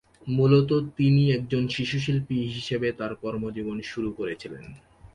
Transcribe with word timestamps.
মূলতঃ 0.27 0.71
তিনি 0.97 1.31
একজন 1.31 1.63
শিশুশিল্পী 1.67 2.37
হিসেবে 2.47 2.87
তার 2.91 3.11
কর্মজীবন 3.15 3.77
শুরু 3.83 4.09
করেছিলেন। 4.11 4.65